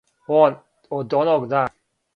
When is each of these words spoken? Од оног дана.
Од 0.99 1.15
оног 1.21 1.49
дана. 1.55 1.73